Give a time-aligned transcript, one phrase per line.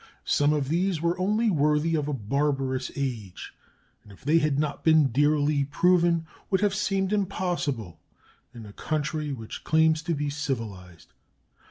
[0.25, 3.53] Some of these were only worthy of a barbarous age,
[4.01, 7.99] and if they had not been dearly proven would have seemed impossible
[8.51, 11.13] in a country which claims to be civilized.